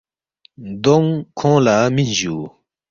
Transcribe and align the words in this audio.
دونگ 0.83 1.09
کھونگ 1.37 1.59
لہ 1.65 1.75
مِنس 1.95 2.09
جوُ 2.17 2.37